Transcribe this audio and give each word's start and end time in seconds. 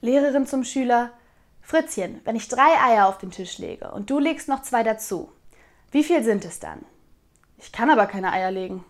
Lehrerin 0.00 0.46
zum 0.46 0.64
Schüler, 0.64 1.10
Fritzchen, 1.60 2.20
wenn 2.24 2.36
ich 2.36 2.48
drei 2.48 2.80
Eier 2.82 3.06
auf 3.08 3.18
den 3.18 3.30
Tisch 3.30 3.58
lege 3.58 3.90
und 3.90 4.10
du 4.10 4.18
legst 4.18 4.48
noch 4.48 4.62
zwei 4.62 4.82
dazu, 4.82 5.30
wie 5.90 6.04
viel 6.04 6.24
sind 6.24 6.44
es 6.44 6.58
dann? 6.58 6.84
Ich 7.58 7.72
kann 7.72 7.90
aber 7.90 8.06
keine 8.06 8.32
Eier 8.32 8.50
legen. 8.50 8.84